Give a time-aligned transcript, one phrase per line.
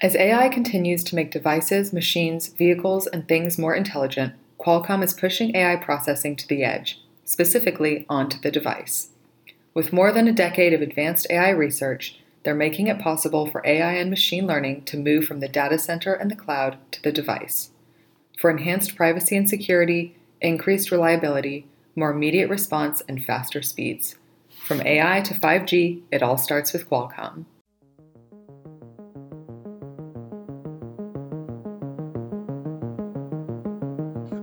[0.00, 5.56] As AI continues to make devices, machines, vehicles, and things more intelligent, Qualcomm is pushing
[5.56, 9.08] AI processing to the edge, specifically onto the device.
[9.74, 13.94] With more than a decade of advanced AI research, they're making it possible for AI
[13.94, 17.70] and machine learning to move from the data center and the cloud to the device.
[18.38, 24.14] For enhanced privacy and security, increased reliability, more immediate response, and faster speeds.
[24.64, 27.46] From AI to 5G, it all starts with Qualcomm.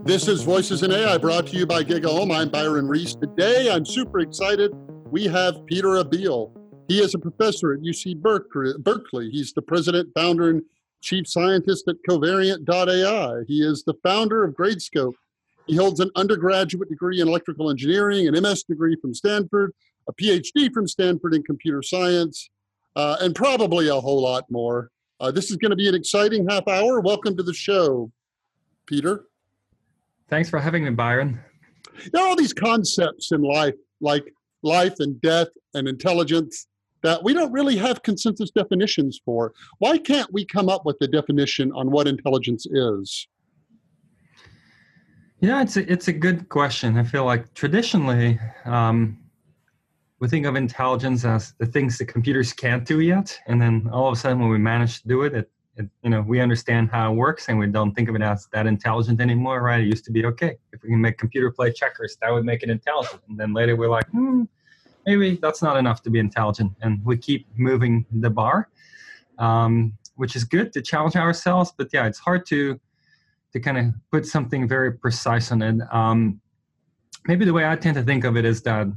[0.06, 2.32] This is Voices in AI brought to you by GigaOM.
[2.32, 3.16] I'm Byron Reese.
[3.16, 4.72] Today, I'm super excited.
[5.10, 6.52] We have Peter Abbeel.
[6.88, 9.32] He is a professor at UC Berkeley.
[9.32, 10.62] He's the president, founder, and
[11.02, 13.46] chief scientist at Covariant.ai.
[13.48, 15.16] He is the founder of Gradescope.
[15.66, 19.74] He holds an undergraduate degree in electrical engineering, an MS degree from Stanford,
[20.08, 22.52] a PhD from Stanford in computer science,
[22.96, 24.92] uh, and probably a whole lot more.
[25.20, 27.00] Uh, this is going to be an exciting half hour.
[27.00, 28.12] Welcome to the show,
[28.86, 29.24] Peter.
[30.30, 31.40] Thanks for having me, Byron.
[32.12, 34.26] There are all these concepts in life, like
[34.64, 36.68] life and death and intelligence,
[37.04, 39.54] that we don't really have consensus definitions for.
[39.78, 43.28] Why can't we come up with a definition on what intelligence is?
[45.40, 46.98] Yeah, it's a, it's a good question.
[46.98, 49.20] I feel like traditionally, um,
[50.20, 54.08] we think of intelligence as the things that computers can't do yet, and then all
[54.08, 56.90] of a sudden, when we manage to do it, it it, you know we understand
[56.90, 59.82] how it works and we don't think of it as that intelligent anymore right?
[59.82, 62.64] It used to be okay if we can make computer play checkers that would make
[62.64, 63.22] it intelligent.
[63.30, 64.44] And then later we're like hmm,
[65.06, 66.72] maybe that's not enough to be intelligent.
[66.82, 68.70] And we keep moving the bar
[69.38, 71.74] um, which is good to challenge ourselves.
[71.78, 72.80] But yeah it's hard to
[73.54, 75.82] to kind of put something very precise on it.
[75.92, 76.42] Um,
[77.28, 78.88] maybe the way i tend to think of it is that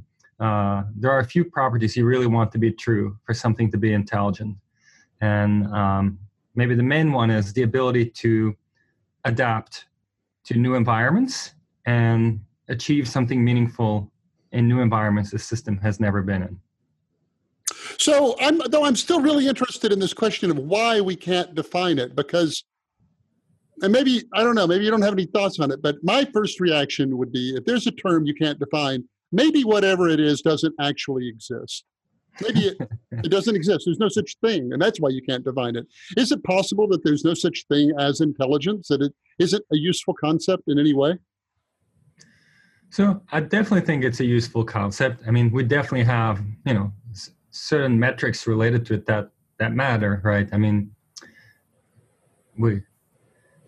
[0.40, 3.76] uh, there are a few properties you really want to be true for something to
[3.76, 4.56] be intelligent.
[5.20, 6.18] And um,
[6.59, 8.55] maybe the main one is the ability to
[9.25, 9.87] adapt
[10.45, 11.53] to new environments
[11.87, 14.11] and achieve something meaningful
[14.51, 16.61] in new environments the system has never been in.
[17.98, 21.98] So, I'm, though I'm still really interested in this question of why we can't define
[21.98, 22.64] it, because,
[23.83, 26.24] and maybe, I don't know, maybe you don't have any thoughts on it, but my
[26.33, 30.42] first reaction would be if there's a term you can't define, maybe whatever it is
[30.42, 31.85] doesn't actually exist.
[32.40, 32.76] Maybe it,
[33.12, 33.84] it doesn't exist.
[33.86, 35.86] There's no such thing, and that's why you can't define it.
[36.16, 38.88] Is it possible that there's no such thing as intelligence?
[38.88, 41.18] That it isn't a useful concept in any way?
[42.90, 45.22] So I definitely think it's a useful concept.
[45.26, 46.92] I mean, we definitely have you know
[47.50, 50.48] certain metrics related to it that that matter, right?
[50.52, 50.90] I mean,
[52.58, 52.80] we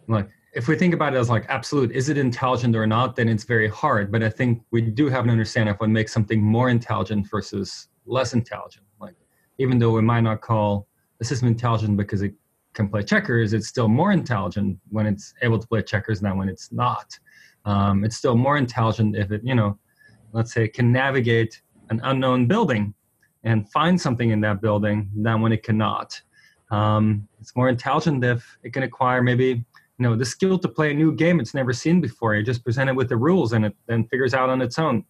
[0.08, 3.14] like if we think about it as like absolute, is it intelligent or not?
[3.14, 4.10] Then it's very hard.
[4.10, 7.88] But I think we do have an understanding of what makes something more intelligent versus
[8.10, 8.84] less intelligent.
[9.00, 9.14] Like
[9.58, 10.86] even though we might not call
[11.20, 12.34] a system intelligent because it
[12.74, 16.48] can play checkers, it's still more intelligent when it's able to play checkers than when
[16.48, 17.18] it's not.
[17.64, 19.78] Um, it's still more intelligent if it, you know,
[20.32, 21.60] let's say, can navigate
[21.90, 22.94] an unknown building
[23.44, 26.20] and find something in that building than when it cannot.
[26.70, 29.64] Um, it's more intelligent if it can acquire maybe
[29.98, 32.34] you know the skill to play a new game it's never seen before.
[32.34, 35.04] You just present it with the rules and it then figures out on its own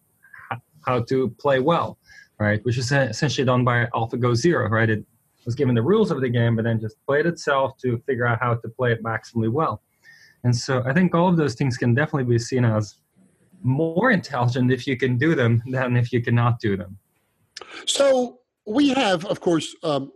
[0.85, 1.97] how to play well
[2.41, 2.59] right?
[2.65, 4.89] Which is essentially done by AlphaGo Zero, right?
[4.89, 5.05] It
[5.45, 8.39] was given the rules of the game, but then just played itself to figure out
[8.41, 9.83] how to play it maximally well.
[10.43, 12.95] And so I think all of those things can definitely be seen as
[13.61, 16.97] more intelligent if you can do them than if you cannot do them.
[17.85, 20.11] So we have, of course, um,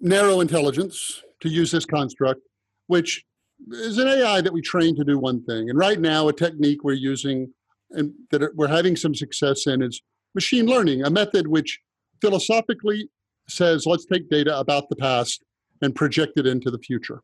[0.00, 2.40] narrow intelligence, to use this construct,
[2.88, 3.24] which
[3.70, 5.70] is an AI that we train to do one thing.
[5.70, 7.52] And right now, a technique we're using
[7.90, 10.02] and that we're having some success in is
[10.34, 11.80] machine learning, a method which
[12.20, 13.08] philosophically
[13.48, 15.42] says let's take data about the past
[15.82, 17.22] and project it into the future.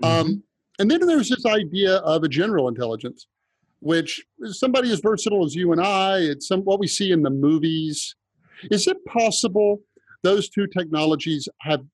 [0.00, 0.04] Mm-hmm.
[0.04, 0.42] Um,
[0.78, 3.26] and then there's this idea of a general intelligence,
[3.80, 6.18] which is somebody as versatile as you and I.
[6.18, 8.14] It's some what we see in the movies.
[8.70, 9.80] Is it possible
[10.22, 11.84] those two technologies have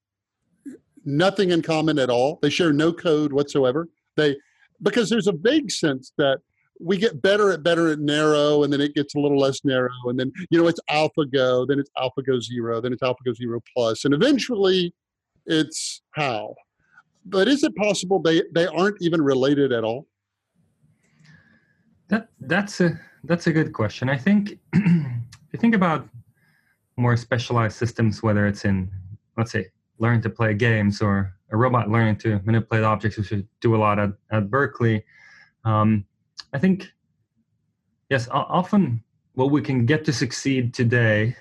[1.05, 2.39] nothing in common at all?
[2.43, 3.89] They share no code whatsoever.
[4.17, 4.37] They
[4.83, 6.39] because there's a vague sense that
[6.83, 9.91] we get better at better at narrow and then it gets a little less narrow
[10.07, 14.05] and then you know it's alphago then it's alphago zero then it's alphago zero plus
[14.05, 14.93] and eventually
[15.47, 16.55] it's HAL.
[17.27, 20.07] But is it possible they they aren't even related at all?
[22.09, 24.09] That that's a that's a good question.
[24.09, 26.09] I think if you think about
[26.97, 28.91] more specialized systems whether it's in
[29.37, 29.67] let's say
[29.99, 33.79] learning to play games or a robot learning to manipulate objects which we do a
[33.79, 35.05] lot at, at berkeley.
[35.65, 36.07] Um,
[36.53, 36.93] I think,
[38.09, 39.03] yes, often
[39.35, 41.37] what we can get to succeed today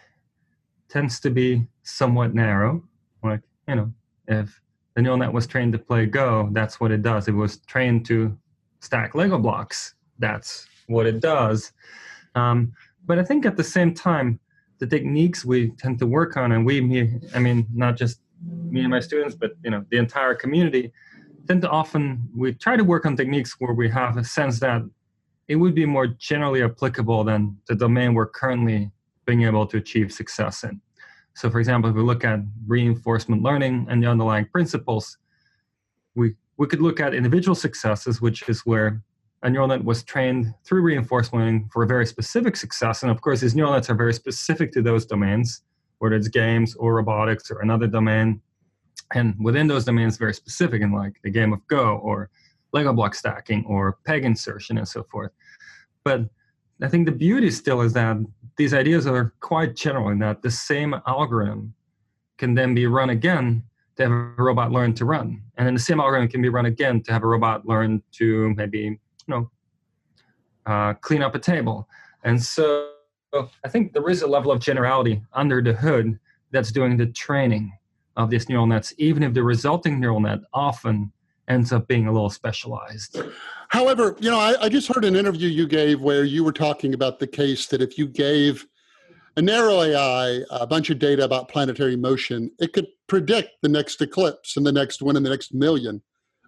[0.88, 2.84] tends to be somewhat narrow.
[3.24, 3.94] Like, you know,
[4.30, 4.62] If
[4.96, 7.28] the neural net was trained to play Go, that's what it does.
[7.28, 8.38] It was trained to
[8.80, 9.96] stack Lego blocks.
[10.20, 11.74] That's what it does.
[12.36, 12.74] Um,
[13.06, 14.40] but I think at the same time,
[14.78, 18.82] the techniques we tend to work on, and we, me, I mean, not just me
[18.82, 20.94] and my students, but you know, the entire community,
[21.48, 24.84] tend to often we try to work on techniques where we have a sense that
[25.50, 28.92] it would be more generally applicable than the domain we're currently
[29.26, 30.80] being able to achieve success in.
[31.34, 35.18] So, for example, if we look at reinforcement learning and the underlying principles,
[36.16, 39.02] we, we could look at individual successes, which is where
[39.42, 43.02] a neural net was trained through reinforcement learning for a very specific success.
[43.02, 45.64] And of course, these neural nets are very specific to those domains,
[45.98, 48.42] whether it's games or robotics or another domain.
[49.16, 52.30] And within those domains, very specific in like the game of Go or
[52.74, 55.32] Lego block stacking or peg insertion and so forth.
[56.04, 56.22] But
[56.82, 58.18] I think the beauty still is that
[58.58, 61.74] these ideas are quite general in that the same algorithm
[62.38, 63.64] can then be run again
[63.98, 65.42] to have a robot learn to run.
[65.58, 68.54] And then the same algorithm can be run again to have a robot learn to
[68.56, 69.52] maybe, you know,
[70.66, 71.88] uh, clean up a table.
[72.24, 72.92] And so
[73.34, 76.18] I think there is a level of generality under the hood
[76.52, 77.72] that's doing the training
[78.16, 81.12] of these neural nets, even if the resulting neural net often
[81.50, 83.20] ends up being a little specialized.
[83.70, 86.94] However, you know, I, I, just heard an interview you gave where you were talking
[86.94, 88.66] about the case that if you gave
[89.36, 94.02] a narrow AI a bunch of data about planetary motion, it could predict the next
[94.02, 96.02] eclipse and the next one and the next million.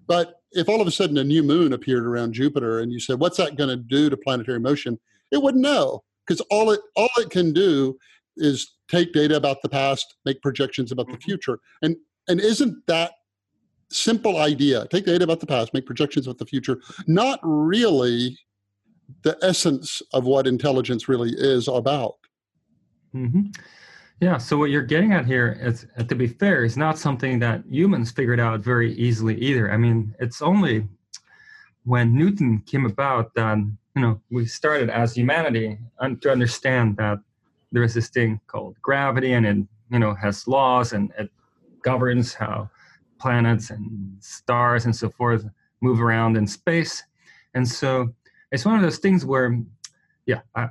[0.08, 3.20] But if all of a sudden a new moon appeared around Jupiter and you said,
[3.20, 5.00] "What's that going to do to planetary motion?"
[5.32, 7.98] it wouldn't know because all it all it can do
[8.38, 11.22] is take data about the past, make projections about the mm-hmm.
[11.22, 11.96] future, and
[12.28, 13.14] and isn't that
[13.92, 14.88] simple idea.
[14.88, 16.80] Take data about the past make projections about the future.
[17.08, 18.38] Not really
[19.24, 22.16] the essence of what intelligence really is about.
[23.14, 23.48] Mm-hmm.
[24.22, 27.40] yeah so what you're getting at here is uh, to be fair is not something
[27.40, 29.70] that humans figured out very easily either.
[29.70, 30.88] I mean it's only
[31.84, 33.58] when newton came about that
[33.96, 35.78] you know we started as humanity
[36.22, 37.20] to understand that
[37.74, 39.58] there is this thing called gravity and it
[39.92, 41.30] you know has laws and it
[41.84, 42.70] governs how
[43.22, 45.46] planets and stars and so forth
[45.82, 47.04] move around in space.
[47.54, 48.14] And so
[48.52, 49.60] it's one of those things where,
[50.26, 50.70] yeah, I,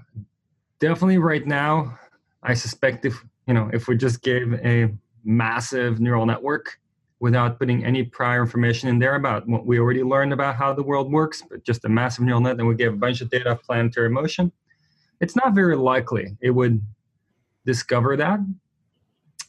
[0.80, 1.98] definitely right now,
[2.42, 4.90] I suspect if you know if we just gave a
[5.24, 6.78] massive neural network
[7.20, 10.82] without putting any prior information in there about what we already learned about how the
[10.82, 13.50] world works, but just a massive neural net, and we gave a bunch of data
[13.50, 14.50] of planetary motion,
[15.20, 16.80] it's not very likely it would
[17.66, 18.40] discover that.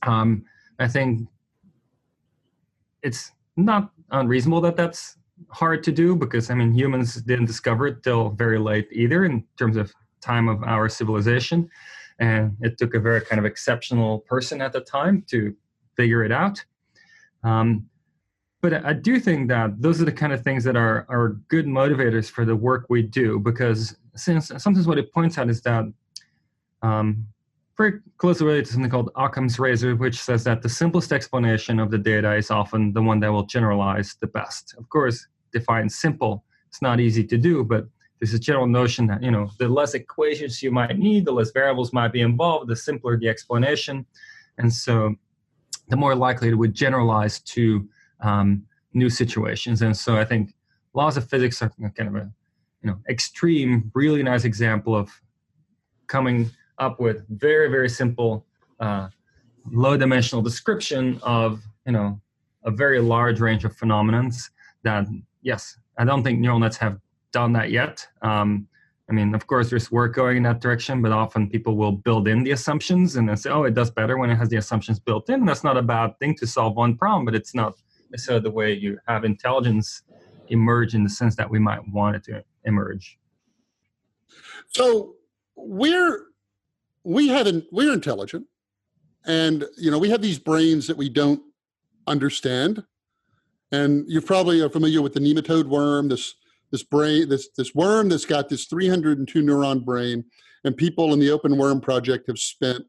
[0.04, 0.44] Um,
[0.80, 1.30] I think
[3.04, 5.18] it's not unreasonable that that's
[5.50, 9.44] hard to do because I mean humans didn't discover it till very late either in
[9.58, 11.70] terms of time of our civilization,
[12.20, 15.56] and it took a very kind of exceptional person at the time to
[15.98, 16.64] figure it out.
[17.44, 17.88] Um,
[18.62, 21.66] but I do think that those are the kind of things that are are good
[21.66, 25.86] motivators for the work we do because since sometimes what it points out is that
[26.84, 27.26] um,
[27.78, 31.90] very closely related to something called Occam's razor, which says that the simplest explanation of
[31.90, 34.76] the data is often the one that will generalize the best.
[34.78, 37.86] Of course, define simple, it's not easy to do, but
[38.20, 41.52] there's a general notion that you know the less equations you might need, the less
[41.52, 44.06] variables might be involved, the simpler the explanation,
[44.58, 45.16] and so
[45.90, 47.90] the more likely it would generalize to
[48.22, 48.64] um,
[48.94, 49.82] new situations.
[49.82, 50.54] And so I think
[50.94, 52.32] laws of physics are kind of a
[52.84, 55.10] you know extreme, really nice example of
[56.08, 56.52] coming
[56.82, 58.46] up with very very simple
[58.80, 59.08] uh,
[59.72, 62.20] low dimensional description of you know
[62.66, 64.50] a very large range of phenomenons
[64.84, 65.06] that
[65.42, 67.00] yes i don't think neural nets have
[67.32, 68.06] done that yet.
[68.24, 68.68] Um,
[69.10, 72.28] i mean of course there's work going in that direction but often people will build
[72.28, 75.00] in the assumptions and then say oh it does better when it has the assumptions
[75.00, 75.36] built in.
[75.42, 77.76] And that's not a bad thing to solve one problem but it's not
[78.10, 80.04] necessarily the way you have intelligence
[80.48, 83.18] emerge in the sense that we might want it to emerge.
[84.68, 85.16] So
[85.56, 86.31] we're
[87.04, 88.46] we have an, we're intelligent.
[89.26, 91.42] And you know we have these brains that we don't
[92.08, 92.84] understand.
[93.72, 96.36] And you probably are familiar with the nematode worm this
[96.72, 100.26] this brain this this worm that's got this 302 neuron brain.
[100.64, 102.86] And people in the OpenWorm project have spent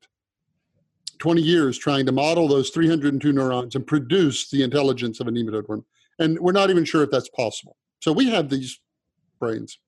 [1.20, 5.68] 20 years trying to model those 302 neurons and produce the intelligence of a nematode
[5.68, 5.84] worm.
[6.18, 7.76] And we're not even sure if that's possible.
[8.00, 8.80] So we have these
[9.38, 9.78] brains.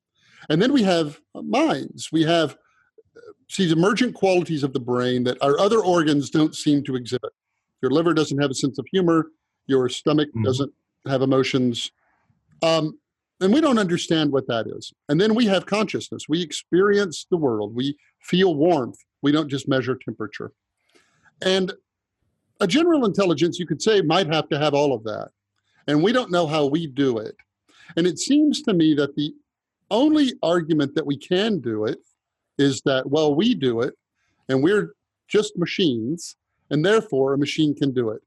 [0.48, 2.10] And then we have minds.
[2.12, 2.56] We have
[3.54, 7.30] sees emergent qualities of the brain that our other organs don't seem to exhibit.
[7.82, 9.30] Your liver doesn't have a sense of humor.
[9.66, 10.42] Your stomach mm-hmm.
[10.42, 10.72] doesn't
[11.06, 11.92] have emotions.
[12.62, 12.98] Um,
[13.40, 14.92] and we don't understand what that is.
[15.08, 16.28] And then we have consciousness.
[16.28, 17.74] We experience the world.
[17.76, 18.98] We feel warmth.
[19.22, 20.50] We don't just measure temperature.
[21.40, 21.72] And
[22.60, 25.28] a general intelligence, you could say, might have to have all of that.
[25.86, 27.36] And we don't know how we do it.
[27.96, 29.32] And it seems to me that the
[29.90, 31.98] only argument that we can do it
[32.58, 33.94] is that, well, we do it
[34.48, 34.94] and we're
[35.28, 36.36] just machines,
[36.70, 38.20] and therefore a machine can do it.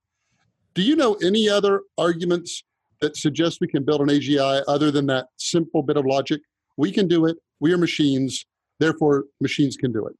[0.74, 2.64] Do you know any other arguments
[3.02, 6.42] that suggest we can build an AGI other than that simple bit of logic?
[6.76, 8.46] We can do it, we are machines,
[8.80, 10.16] therefore machines can do it.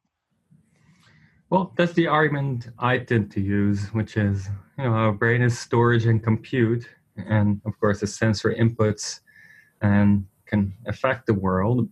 [1.50, 5.58] Well, that's the argument I tend to use, which is, you know, our brain is
[5.58, 9.22] storage and compute, and of course, the sensory inputs
[9.82, 11.90] and can affect the world.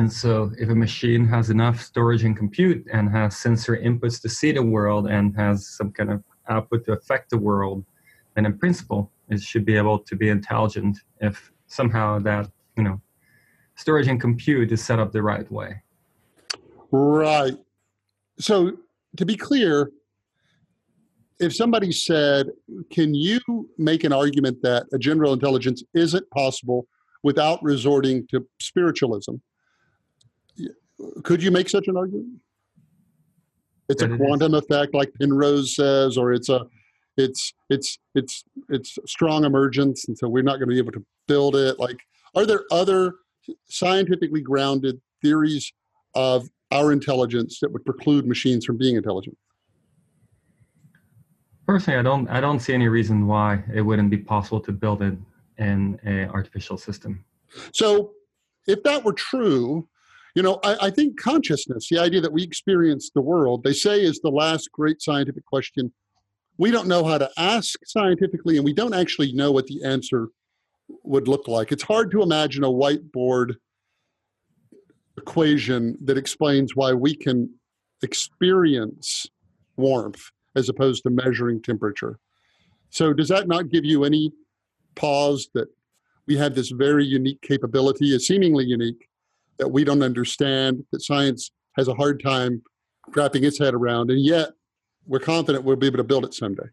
[0.00, 4.30] And so, if a machine has enough storage and compute and has sensory inputs to
[4.30, 7.84] see the world and has some kind of output to affect the world,
[8.34, 12.98] then in principle, it should be able to be intelligent if somehow that, you know,
[13.74, 15.82] storage and compute is set up the right way.
[16.92, 17.58] Right
[18.38, 18.72] so
[19.18, 19.90] to be clear,
[21.40, 22.46] if somebody said,
[22.90, 26.86] Can you make an argument that a general intelligence isn't possible
[27.22, 29.34] without resorting to spiritualism?
[31.22, 32.40] Could you make such an argument?
[33.88, 34.24] It's a mm-hmm.
[34.24, 36.64] quantum effect, like Penrose says, or it's a
[37.16, 41.04] it's it's it's it's strong emergence, and so we're not going to be able to
[41.26, 41.78] build it.
[41.78, 41.98] Like,
[42.34, 43.14] are there other
[43.68, 45.72] scientifically grounded theories
[46.14, 49.36] of our intelligence that would preclude machines from being intelligent?
[51.66, 52.28] Personally, I don't.
[52.28, 55.14] I don't see any reason why it wouldn't be possible to build it
[55.58, 57.24] in an artificial system.
[57.72, 58.12] So,
[58.66, 59.88] if that were true,
[60.34, 64.02] you know, I, I think consciousness, the idea that we experience the world, they say
[64.02, 65.92] is the last great scientific question.
[66.58, 70.28] We don't know how to ask scientifically, and we don't actually know what the answer
[71.02, 71.72] would look like.
[71.72, 73.54] It's hard to imagine a whiteboard
[75.16, 77.50] equation that explains why we can
[78.02, 79.26] experience
[79.76, 80.22] warmth
[80.56, 82.18] as opposed to measuring temperature.
[82.90, 84.32] So, does that not give you any
[84.96, 85.68] pause that
[86.26, 89.08] we have this very unique capability, a seemingly unique,
[89.60, 92.62] that we don't understand, that science has a hard time
[93.14, 94.50] wrapping its head around, and yet
[95.06, 96.68] we're confident we'll be able to build it someday?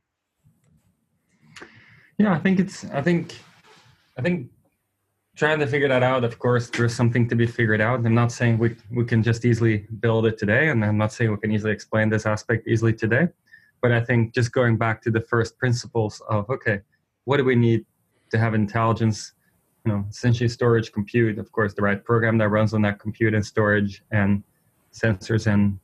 [2.17, 3.37] Yeah, I think it's, I think,
[4.17, 4.49] I think
[5.35, 8.31] trying to figure that out of course there's something to be figured out i'm not
[8.31, 11.51] saying we, we can just easily build it today and i'm not saying we can
[11.51, 13.27] easily explain this aspect easily today
[13.83, 16.79] but i think just going back to the first principles of okay
[17.25, 17.85] what do we need
[18.31, 19.33] to have intelligence
[19.87, 23.33] you know essentially storage compute of course the right program that runs on that compute
[23.33, 24.43] and storage and
[24.93, 25.79] sensors and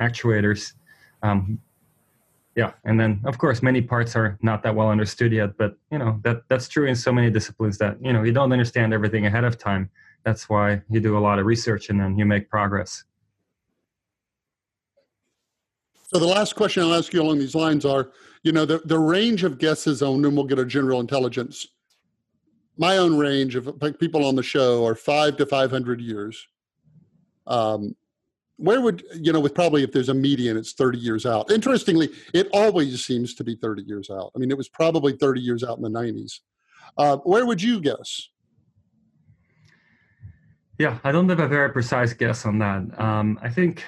[0.00, 0.72] actuators.
[1.22, 1.60] Um,
[2.56, 5.98] yeah and then of course many parts are not that well understood yet but you
[5.98, 9.26] know that that's true in so many disciplines that you know you don't understand everything
[9.26, 9.90] ahead of time.
[10.24, 13.04] That's why you do a lot of research and then you make progress.
[15.96, 18.98] So the last question i'll ask you along these lines are you know the, the
[18.98, 21.66] range of guesses on when we'll get a general intelligence
[22.76, 26.46] my own range of people on the show are five to 500 years.
[27.46, 27.96] Um,
[28.56, 31.50] where would you know with probably if there's a median it's 30 years out.
[31.50, 34.30] Interestingly it always seems to be 30 years out.
[34.36, 36.40] I mean it was probably 30 years out in the 90s
[36.98, 38.28] uh, where would you guess?
[40.78, 43.00] Yeah i don't have a very precise guess on that.
[43.00, 43.84] Um, i think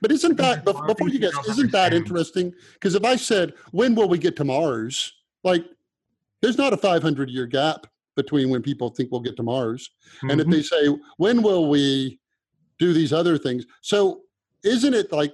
[0.00, 2.52] but isn't that before you guess isn't that interesting.
[2.74, 5.12] because if i said when will we get to mars?
[5.42, 5.64] Like
[6.42, 10.30] there's not a 500 year gap between when people think we'll get to mars mm-hmm.
[10.30, 10.56] and if mm-hmm.
[10.56, 12.20] they say when will we
[12.80, 13.64] do these other things.
[13.82, 14.22] So
[14.64, 15.32] isn't it like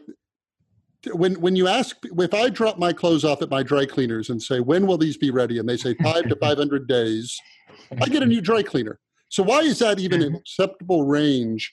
[1.12, 4.42] when when you ask if I drop my clothes off at my dry cleaners and
[4.42, 7.34] say when will these be ready, and they say five to five hundred days,
[8.02, 8.98] I get a new dry cleaner.
[9.30, 10.36] So why is that even an mm-hmm.
[10.36, 11.72] acceptable range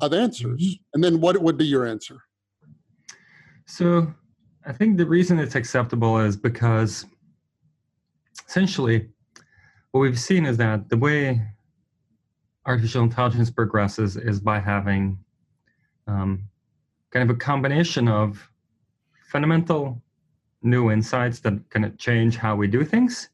[0.00, 0.62] of answers?
[0.62, 0.94] Mm-hmm.
[0.94, 2.18] And then what would be your answer?
[3.66, 4.12] So
[4.66, 7.06] I think the reason it's acceptable is because
[8.46, 9.08] essentially
[9.90, 11.40] what we've seen is that the way
[12.66, 15.18] artificial intelligence progresses is by having
[16.06, 16.44] um,
[17.10, 18.50] kind of a combination of
[19.30, 20.02] fundamental
[20.62, 23.30] new insights that kind of change how we do things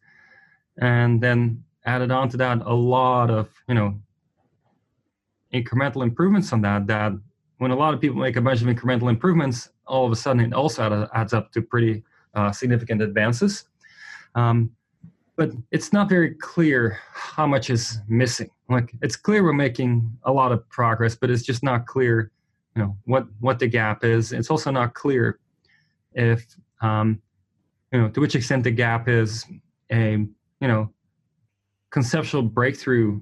[0.79, 3.99] and then added on to that a lot of you know
[5.53, 7.13] incremental improvements on that that
[7.59, 10.45] when a lot of people make a bunch of incremental improvements all of a sudden
[10.45, 12.03] it also adds up to pretty
[12.35, 13.65] uh, significant advances.
[14.35, 14.71] Um,
[15.37, 18.51] but it's not very clear how much is missing.
[18.69, 22.31] Like it's clear we're making a lot of progress, but it's just not clear,
[22.77, 24.33] you know, what what the gap is.
[24.33, 25.41] It's also not clear
[26.13, 26.45] if,
[26.81, 27.21] um,
[27.93, 29.45] you know, to which extent the gap is
[29.91, 30.13] a,
[30.61, 30.91] you know,
[31.91, 33.21] conceptual breakthrough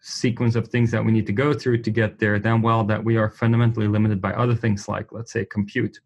[0.00, 2.38] sequence of things that we need to go through to get there.
[2.38, 5.98] Then, well, that we are fundamentally limited by other things like, let's say, compute.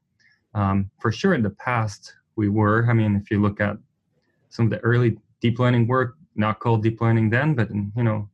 [0.54, 2.88] Um, for sure, in the past, we were.
[2.88, 3.76] I mean, if you look at
[4.50, 8.02] some of the early deep learning work, not called deep learning then, but in, you
[8.02, 8.28] know,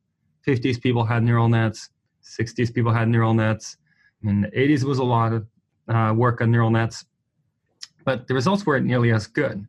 [0.46, 1.90] 50s people had neural nets,
[2.22, 3.76] 60s people had neural nets.
[4.22, 5.46] In the 80s was a lot of
[5.88, 7.04] uh, work on neural nets,
[8.04, 9.66] but the results weren't nearly as good.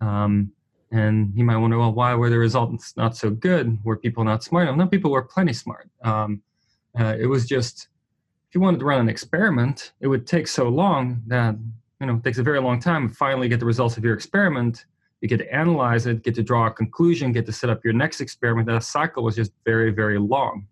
[0.00, 0.52] Um,
[0.90, 3.78] and you might wonder, well, why were the results not so good?
[3.84, 4.78] Were people not smart enough?
[4.78, 5.90] No, people were plenty smart.
[6.02, 6.42] Um,
[6.98, 7.88] uh, it was just
[8.48, 11.56] if you wanted to run an experiment, it would take so long that
[12.00, 14.14] you know it takes a very long time to finally get the results of your
[14.14, 14.84] experiment.
[15.24, 17.94] You get to analyze it, get to draw a conclusion, get to set up your
[17.94, 18.68] next experiment.
[18.68, 20.66] That cycle was just very, very long.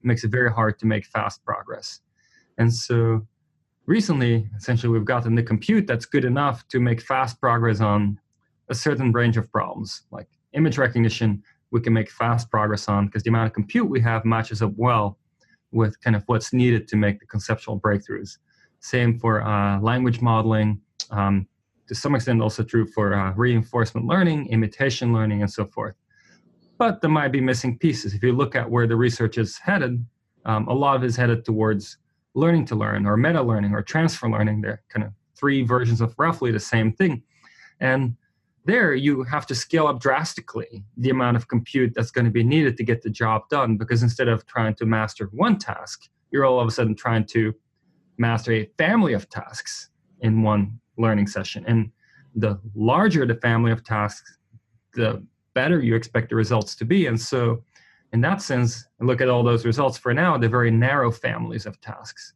[0.00, 1.98] It makes it very hard to make fast progress.
[2.58, 3.26] And so
[3.86, 8.20] recently, essentially, we've gotten the compute that's good enough to make fast progress on
[8.68, 11.42] a certain range of problems, like image recognition.
[11.72, 14.74] We can make fast progress on because the amount of compute we have matches up
[14.76, 15.18] well
[15.72, 18.38] with kind of what's needed to make the conceptual breakthroughs.
[18.78, 20.80] Same for uh, language modeling.
[21.10, 21.48] Um,
[21.88, 25.94] to some extent, also true for uh, reinforcement learning, imitation learning, and so forth.
[26.78, 28.14] But there might be missing pieces.
[28.14, 30.04] If you look at where the research is headed,
[30.44, 31.98] um, a lot of it is headed towards
[32.34, 34.60] learning to learn, or meta learning, or transfer learning.
[34.60, 37.22] They're kind of three versions of roughly the same thing.
[37.80, 38.16] And
[38.64, 42.44] there you have to scale up drastically the amount of compute that's going to be
[42.44, 46.44] needed to get the job done because instead of trying to master one task you're
[46.44, 47.54] all of a sudden trying to
[48.18, 49.88] master a family of tasks
[50.20, 51.64] in one learning session.
[51.66, 51.90] And
[52.34, 54.38] the larger the family of tasks
[54.94, 55.24] the
[55.54, 57.06] better you expect the results to be.
[57.06, 57.62] And so
[58.12, 59.98] in that sense look at all those results.
[59.98, 62.34] For now they're very narrow families of tasks.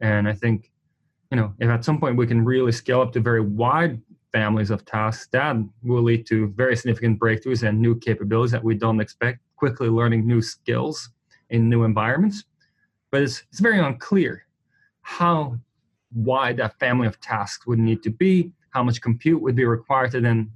[0.00, 0.70] And i think
[1.30, 4.00] you know if at some point we can really scale up to very wide
[4.32, 8.74] families of tasks that will lead to very significant breakthroughs and new capabilities that we
[8.74, 11.10] don't expect, quickly learning new skills
[11.50, 12.44] in new environments.
[13.10, 14.44] But it's, it's very unclear
[15.02, 15.58] how
[16.14, 20.10] wide that family of tasks would need to be, how much compute would be required
[20.12, 20.50] to then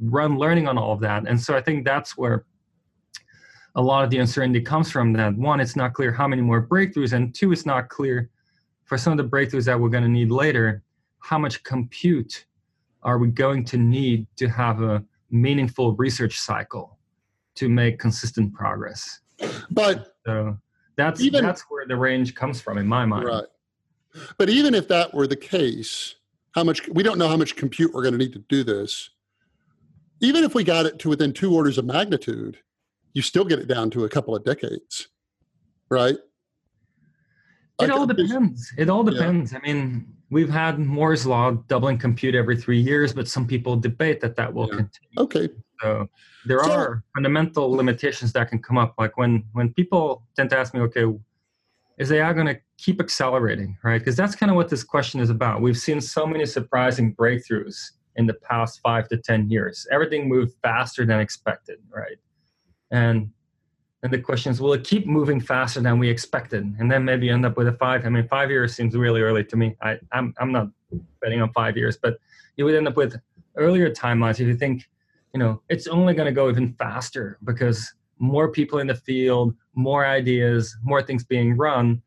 [0.00, 1.26] run learning on all of that.
[1.26, 2.44] And so I think that's where
[3.74, 6.66] a lot of the uncertainty comes from that one, it's not clear how many more
[6.66, 8.30] breakthroughs, and two, it's not clear
[8.84, 10.82] for some of the breakthroughs that we're going to need later,
[11.18, 12.46] how much compute
[13.02, 16.98] are we going to need to have a meaningful research cycle
[17.56, 19.20] to make consistent progress?
[19.70, 20.56] But so
[20.96, 23.26] that's even, that's where the range comes from in my mind.
[23.26, 23.44] Right.
[24.38, 26.16] But even if that were the case,
[26.56, 29.10] how much we don't know how much compute we're going to need to do this.
[30.20, 32.58] Even if we got it to within two orders of magnitude,
[33.12, 35.08] you still get it down to a couple of decades,
[35.90, 36.16] right?
[37.80, 38.72] It all depends.
[38.78, 39.52] It all depends.
[39.52, 39.58] Yeah.
[39.58, 44.20] I mean, we've had Moore's law doubling compute every three years, but some people debate
[44.22, 44.76] that that will yeah.
[44.76, 45.18] continue.
[45.18, 45.48] Okay.
[45.82, 46.08] So
[46.46, 48.94] there so, are fundamental limitations that can come up.
[48.98, 51.04] Like when when people tend to ask me, okay,
[51.98, 53.98] is AI going to keep accelerating, right?
[53.98, 55.60] Because that's kind of what this question is about.
[55.60, 59.86] We've seen so many surprising breakthroughs in the past five to ten years.
[59.90, 62.16] Everything moved faster than expected, right?
[62.90, 63.30] And
[64.02, 66.62] and the question is, will it keep moving faster than we expected?
[66.78, 68.04] And then maybe end up with a five.
[68.04, 69.74] I mean, five years seems really early to me.
[69.82, 70.68] I, I'm, I'm not
[71.20, 72.18] betting on five years, but
[72.56, 73.16] you would end up with
[73.56, 74.84] earlier timelines if you think,
[75.34, 79.54] you know, it's only going to go even faster because more people in the field,
[79.74, 82.00] more ideas, more things being run.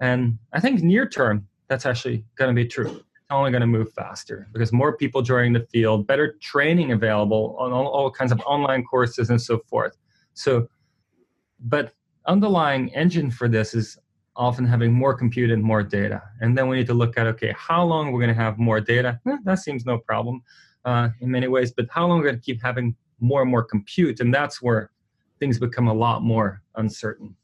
[0.00, 2.88] And I think near term, that's actually going to be true.
[2.88, 7.56] It's only going to move faster because more people joining the field, better training available
[7.58, 9.96] on all, all kinds of online courses and so forth.
[10.34, 10.68] So
[11.60, 11.92] but
[12.26, 13.98] underlying engine for this is
[14.36, 16.22] often having more compute and more data.
[16.40, 18.80] And then we need to look at, okay, how long we're going to have more
[18.80, 19.20] data?
[19.28, 20.42] Eh, that seems no problem
[20.84, 23.62] uh, in many ways, but how long we're going to keep having more and more
[23.62, 24.20] compute?
[24.20, 24.90] And that's where
[25.38, 27.36] things become a lot more uncertain.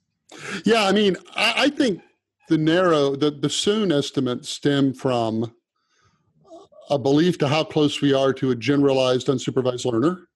[0.64, 2.00] Yeah, I mean, I, I think
[2.48, 5.52] the narrow, the, the soon estimates stem from
[6.90, 10.28] a belief to how close we are to a generalized unsupervised learner.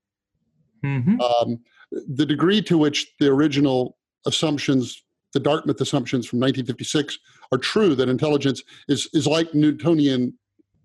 [0.85, 1.20] Mm-hmm.
[1.20, 3.96] Um, the degree to which the original
[4.27, 7.18] assumptions, the Dartmouth assumptions from 1956,
[7.53, 10.37] are true that intelligence is is like Newtonian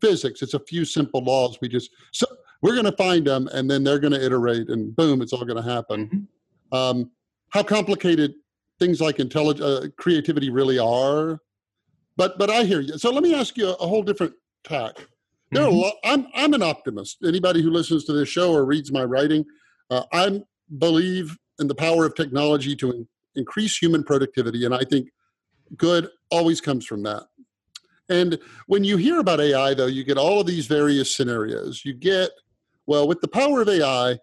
[0.01, 0.41] physics.
[0.41, 1.57] It's a few simple laws.
[1.61, 2.25] We just so
[2.61, 5.45] we're going to find them, and then they're going to iterate, and boom, it's all
[5.45, 6.07] going to happen.
[6.07, 6.75] Mm-hmm.
[6.75, 7.11] Um,
[7.49, 8.33] how complicated
[8.79, 11.39] things like intelligence, uh, creativity really are.
[12.17, 12.97] But but I hear you.
[12.97, 14.33] So let me ask you a, a whole different
[14.63, 14.95] tack.
[15.51, 15.65] There mm-hmm.
[15.65, 15.77] are a mm-hmm.
[15.77, 17.17] lot, I'm I'm an optimist.
[17.25, 19.45] Anybody who listens to this show or reads my writing,
[19.89, 20.43] uh, I'm
[20.77, 25.09] believe in the power of technology to in, increase human productivity, and I think
[25.77, 27.23] good always comes from that.
[28.09, 31.81] And when you hear about AI, though, you get all of these various scenarios.
[31.83, 32.29] You get,
[32.85, 34.19] well, with the power of AI,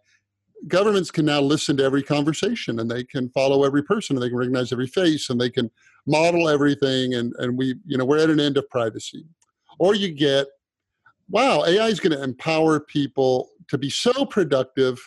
[0.69, 4.29] governments can now listen to every conversation and they can follow every person and they
[4.29, 5.71] can recognize every face and they can
[6.07, 9.25] model everything and, and we, you know, we're at an end of privacy.
[9.79, 10.47] Or you get
[11.33, 14.99] wow, AI is going to empower people to be so productive.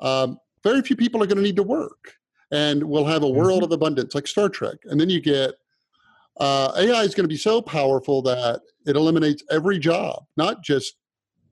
[0.00, 2.14] Um, very few people are going to need to work,
[2.50, 3.64] and we'll have a world mm-hmm.
[3.64, 4.78] of abundance like Star Trek.
[4.84, 5.54] And then you get
[6.38, 10.96] uh, AI is going to be so powerful that it eliminates every job, not just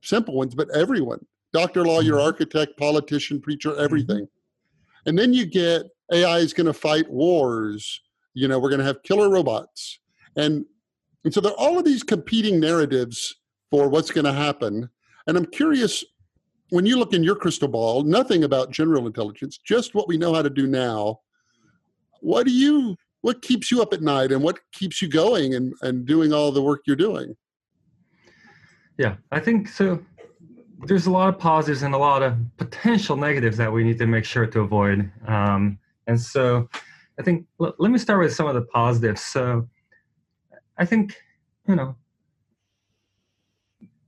[0.03, 2.27] simple ones, but everyone doctor, lawyer, mm-hmm.
[2.27, 3.85] architect, politician, preacher, mm-hmm.
[3.85, 4.29] everything.
[5.07, 8.01] And then you get AI is going to fight wars.
[8.35, 10.01] You know, we're going to have killer robots.
[10.37, 10.65] And,
[11.25, 13.37] and so there are all of these competing narratives
[13.71, 14.89] for what's going to happen.
[15.27, 16.05] And I'm curious
[16.71, 20.35] when you look in your crystal ball, nothing about general intelligence, just what we know
[20.35, 21.21] how to do now.
[22.21, 25.75] What do you what keeps you up at night and what keeps you going and,
[25.83, 27.37] and doing all the work you're doing?
[28.97, 30.05] Yeah, I think so.
[30.85, 34.07] There's a lot of positives and a lot of potential negatives that we need to
[34.07, 35.11] make sure to avoid.
[35.27, 36.69] Um, and so
[37.19, 39.21] I think l- let me start with some of the positives.
[39.21, 39.69] So
[40.77, 41.17] I think,
[41.67, 41.97] you know,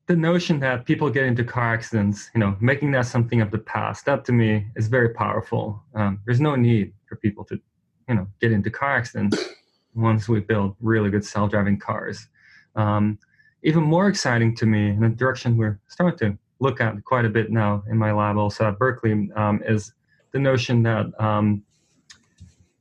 [0.07, 3.59] the notion that people get into car accidents, you know, making that something of the
[3.59, 5.83] past, that to me is very powerful.
[5.95, 7.61] Um, there's no need for people to,
[8.09, 9.37] you know, get into car accidents
[9.95, 12.29] once we build really good self-driving cars.
[12.77, 13.19] Um,
[13.63, 17.31] even more exciting to me, in the direction we're starting to look at quite a
[17.31, 19.93] bit now in my lab, also at Berkeley, um, is
[20.33, 21.63] the notion that um,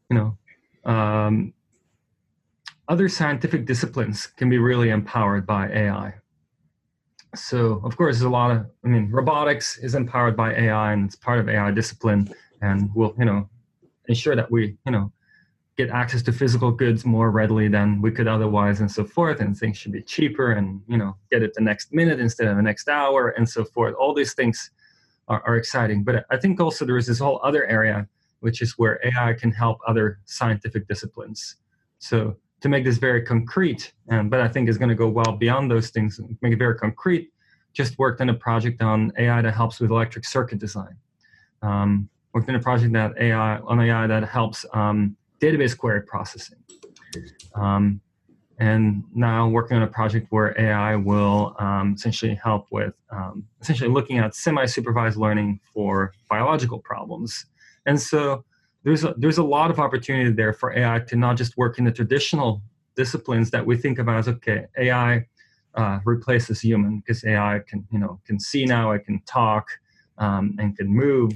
[0.09, 1.53] you know, um,
[2.87, 6.13] other scientific disciplines can be really empowered by AI.
[7.35, 11.05] So, of course, there's a lot of, I mean, robotics is empowered by AI and
[11.05, 13.47] it's part of AI discipline and will, you know,
[14.07, 15.11] ensure that we, you know,
[15.79, 19.57] get access to physical goods more readily than we could otherwise and so forth and
[19.57, 22.61] things should be cheaper and you know get it the next minute instead of the
[22.71, 24.71] next hour and so forth all these things
[25.27, 28.07] are, are exciting but i think also there is this whole other area
[28.39, 31.55] which is where AI can help other scientific disciplines.
[31.99, 35.35] So to make this very concrete, um, but I think is going to go well
[35.37, 37.31] beyond those things, make it very concrete,
[37.73, 40.95] just worked on a project on AI that helps with electric circuit design.
[41.61, 46.58] Um, worked on a project that AI on AI that helps um, database query processing.
[47.56, 48.02] Um,
[48.60, 53.89] and now working on a project where AI will um, essentially help with um, essentially
[53.89, 57.45] looking at semi-supervised learning for biological problems
[57.86, 58.43] and so
[58.84, 61.86] there's a, there's a lot of opportunity there for AI to not just work in
[61.86, 62.62] the traditional
[62.95, 65.25] disciplines that we think about as okay, AI
[65.75, 69.67] uh, replaces human because AI can you know can see now, it can talk
[70.17, 71.32] um, and can move,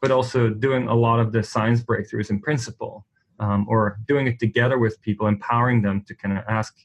[0.00, 3.06] but also doing a lot of the science breakthroughs in principle,
[3.40, 6.76] um, or doing it together with people, empowering them to kind of ask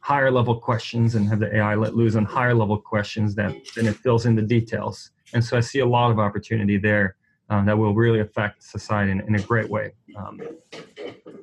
[0.00, 3.86] higher level questions and have the AI let loose on higher level questions that then
[3.86, 5.10] it fills in the details.
[5.34, 7.16] And so I see a lot of opportunity there
[7.50, 9.92] um, that will really affect society in, in a great way.
[10.16, 10.40] Um,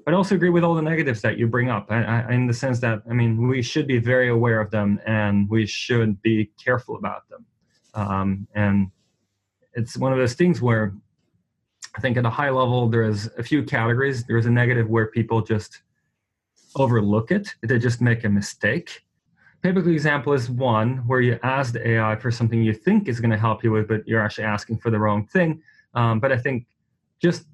[0.05, 2.47] but I also agree with all the negatives that you bring up, I, I, in
[2.47, 6.21] the sense that I mean we should be very aware of them and we should
[6.21, 7.45] be careful about them.
[7.93, 8.89] Um, and
[9.73, 10.93] it's one of those things where
[11.97, 14.23] I think at a high level there is a few categories.
[14.25, 15.81] There's a negative where people just
[16.75, 19.03] overlook it; they just make a mistake.
[19.63, 23.31] Typical example is one where you ask the AI for something you think is going
[23.31, 25.61] to help you with, but you're actually asking for the wrong thing
[25.97, 26.67] um, but I think
[27.19, 27.45] just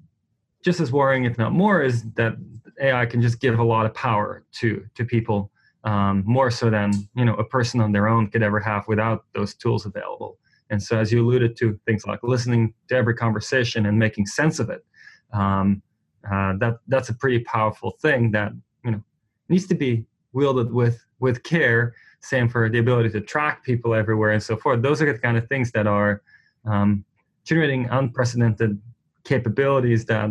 [0.62, 2.36] just as worrying, if not more, is that
[2.80, 5.50] AI can just give a lot of power to to people
[5.84, 9.24] um, more so than you know a person on their own could ever have without
[9.34, 10.38] those tools available.
[10.70, 14.58] And so, as you alluded to, things like listening to every conversation and making sense
[14.58, 14.84] of it,
[15.32, 15.82] um,
[16.30, 18.52] uh, that that's a pretty powerful thing that
[18.84, 19.02] you know
[19.48, 21.94] needs to be wielded with with care.
[22.20, 24.80] Same for the ability to track people everywhere and so forth.
[24.80, 26.22] Those are the kind of things that are
[26.64, 27.04] um,
[27.44, 28.80] generating unprecedented
[29.24, 30.30] capabilities that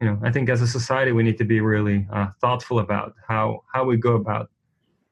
[0.00, 3.14] you know i think as a society we need to be really uh, thoughtful about
[3.26, 4.50] how how we go about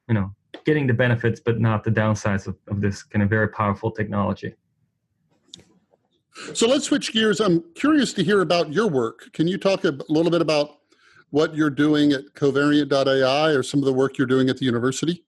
[0.09, 0.35] you know
[0.65, 4.55] getting the benefits but not the downsides of, of this kind of very powerful technology
[6.55, 9.97] so let's switch gears i'm curious to hear about your work can you talk a
[10.09, 10.79] little bit about
[11.31, 15.25] what you're doing at covariant.ai or some of the work you're doing at the university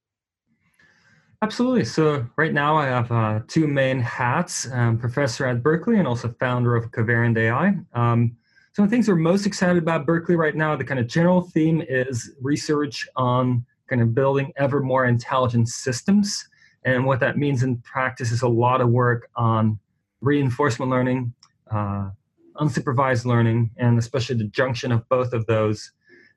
[1.43, 1.85] Absolutely.
[1.85, 6.33] So right now I have uh, two main hats: um, professor at Berkeley and also
[6.39, 7.75] founder of Covariant AI.
[7.95, 8.37] Um,
[8.75, 11.43] some of the things we're most excited about Berkeley right now, the kind of general
[11.43, 13.67] theme is research on
[14.01, 16.49] of building ever more intelligent systems.
[16.85, 19.79] And what that means in practice is a lot of work on
[20.21, 21.35] reinforcement learning,
[21.71, 22.11] uh,
[22.57, 25.93] unsupervised learning, and especially the junction of both of those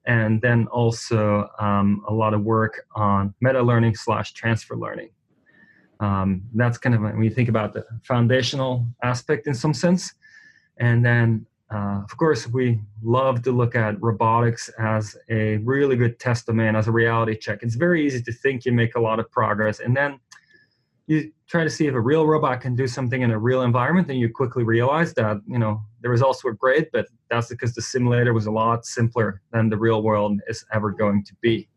[0.05, 5.09] and then also um, a lot of work on meta learning slash transfer learning.
[5.99, 10.13] Um, that's kind of when you think about the foundational aspect in some sense.
[10.77, 16.17] And then, uh, of course, we love to look at robotics as a really good
[16.19, 17.59] test domain, as a reality check.
[17.63, 20.17] It's very easy to think you make a lot of progress, and then
[21.07, 24.09] you try to see if a real robot can do something in a real environment,
[24.09, 27.81] and you quickly realize that you know the results were great, but that's because the
[27.81, 31.67] simulator was a lot simpler than the real world is ever going to be.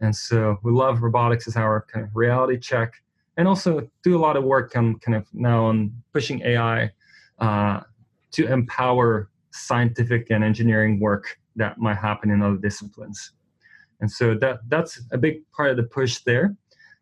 [0.00, 2.94] And so we love robotics as our kind of reality check,
[3.36, 6.90] and also do a lot of work on kind of now on pushing AI
[7.40, 7.80] uh,
[8.30, 13.32] to empower scientific and engineering work that might happen in other disciplines.
[14.00, 16.54] And so that that's a big part of the push there.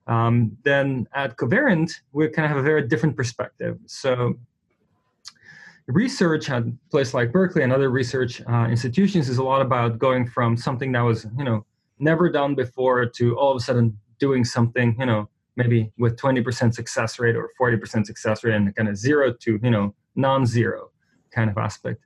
[0.06, 3.78] Um, then at Covariant, we kind of have a very different perspective.
[3.86, 4.34] So
[5.86, 9.98] research at a place like Berkeley and other research uh, institutions is a lot about
[9.98, 11.64] going from something that was, you know,
[11.98, 16.74] never done before to all of a sudden doing something, you know, maybe with 20%
[16.74, 20.90] success rate or 40% success rate and kind of zero to, you know, non-zero
[21.30, 22.02] kind of aspect.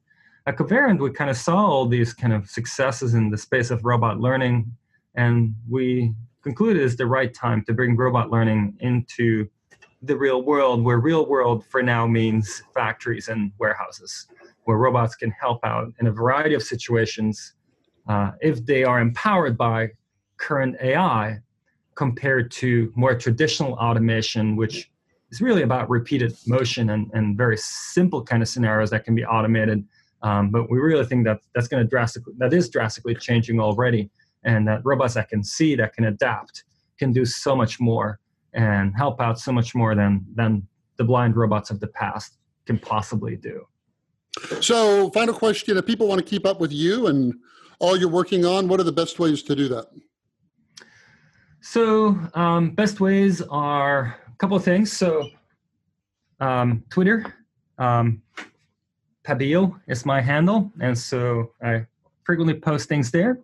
[0.49, 3.85] At Covariant, we kind of saw all these kind of successes in the space of
[3.85, 4.71] robot learning,
[5.17, 9.49] and we concluded it's the right time to bring robot learning into
[10.03, 14.29] the real world, where real world for now means factories and warehouses,
[14.65, 17.55] where robots can help out in a variety of situations
[18.09, 19.89] uh, if they are empowered by
[20.37, 21.39] current AI
[21.97, 24.93] compared to more traditional automation, which
[25.33, 29.25] is really about repeated motion and, and very simple kind of scenarios that can be
[29.25, 29.85] automated.
[30.23, 34.11] Um, but we really think that that's going to drastically, that is drastically changing already
[34.45, 36.65] and that robots that can see, that can adapt,
[36.99, 38.21] can do so much more
[38.55, 42.79] and help out so much more than than the blind robots of the past can
[42.79, 43.67] possibly do.
[44.61, 47.35] So, final question: If people want to keep up with you and
[47.79, 49.87] all you're working on, what are the best ways to do that?
[51.61, 54.93] So, um, best ways are a couple of things.
[54.93, 55.29] So,
[56.41, 57.35] um, Twitter,
[57.79, 58.23] um,
[59.27, 61.87] Pabbeel is my handle, and so I
[62.23, 63.41] frequently post things there.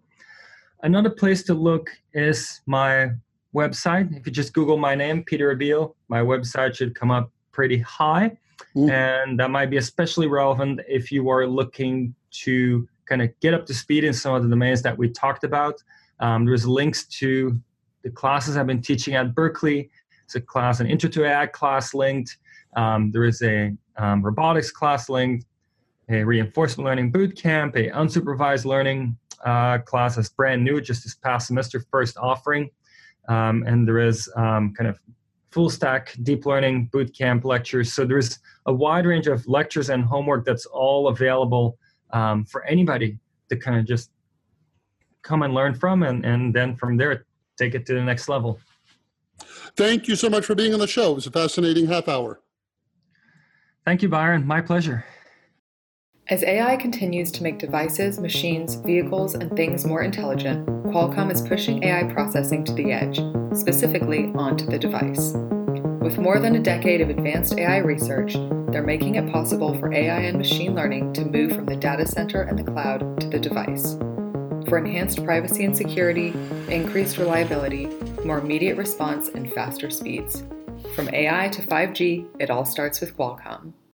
[0.84, 3.10] Another place to look is my
[3.54, 4.16] website.
[4.16, 8.36] If you just Google my name, Peter Abbeel, my website should come up pretty high.
[8.76, 8.90] Mm.
[8.90, 12.14] And that might be especially relevant if you are looking
[12.44, 15.44] to kind of get up to speed in some of the domains that we talked
[15.44, 15.82] about.
[16.20, 17.60] Um, there's links to
[18.02, 19.90] the classes I've been teaching at Berkeley.
[20.24, 22.38] It's a class, an Intro to AI class linked.
[22.76, 25.44] Um, there is a um, robotics class linked,
[26.08, 31.46] a reinforcement learning bootcamp, a unsupervised learning uh, class that's brand new, just this past
[31.46, 32.70] semester, first offering.
[33.28, 34.98] Um, and there is um, kind of
[35.50, 37.92] full stack deep learning bootcamp lectures.
[37.92, 41.78] So there's a wide range of lectures and homework that's all available
[42.10, 44.10] um, for anybody to kind of just
[45.22, 48.58] come and learn from, and, and then from there, take it to the next level.
[49.76, 51.12] Thank you so much for being on the show.
[51.12, 52.40] It was a fascinating half hour.
[53.84, 54.46] Thank you, Byron.
[54.46, 55.04] My pleasure.
[56.28, 61.82] As AI continues to make devices, machines, vehicles, and things more intelligent, Qualcomm is pushing
[61.82, 63.20] AI processing to the edge,
[63.58, 65.32] specifically onto the device.
[66.00, 68.34] With more than a decade of advanced AI research,
[68.68, 72.42] they're making it possible for AI and machine learning to move from the data center
[72.42, 73.96] and the cloud to the device.
[74.68, 76.32] For enhanced privacy and security,
[76.68, 77.86] increased reliability,
[78.24, 80.44] more immediate response, and faster speeds.
[80.94, 83.72] From AI to 5G, it all starts with Qualcomm.